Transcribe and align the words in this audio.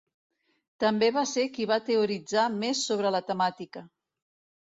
També 0.83 1.09
va 1.17 1.23
ser 1.31 1.43
qui 1.57 1.67
va 1.73 1.77
teoritzar 1.91 2.47
més 2.63 2.81
sobre 2.87 3.11
la 3.17 3.23
temàtica. 3.31 3.87